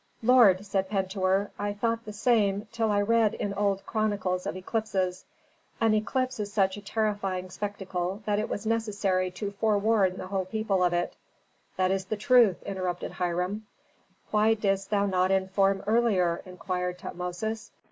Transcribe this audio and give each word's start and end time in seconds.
"Lord," 0.23 0.65
said 0.65 0.89
Pentuer, 0.89 1.51
"I 1.59 1.73
thought 1.73 2.05
the 2.05 2.11
same 2.11 2.65
till 2.71 2.89
I 2.89 3.03
read 3.03 3.35
in 3.35 3.53
old 3.53 3.85
chronicles 3.85 4.47
of 4.47 4.55
eclipses. 4.55 5.25
An 5.79 5.93
eclipse 5.93 6.39
is 6.39 6.51
such 6.51 6.75
a 6.75 6.81
terrifying 6.81 7.51
spectacle 7.51 8.23
that 8.25 8.39
it 8.39 8.49
was 8.49 8.65
necessary 8.65 9.29
to 9.29 9.51
forewarn 9.51 10.17
the 10.17 10.25
whole 10.25 10.45
people 10.45 10.83
of 10.83 10.91
it" 10.91 11.13
"That 11.77 11.91
is 11.91 12.05
the 12.05 12.17
truth!" 12.17 12.63
interrupted 12.63 13.11
Hiram. 13.11 13.67
"Why 14.31 14.55
didst 14.55 14.89
thou 14.89 15.05
not 15.05 15.29
inform 15.29 15.83
earlier?" 15.85 16.41
inquired 16.47 16.97
Tutmosis. 16.97 17.69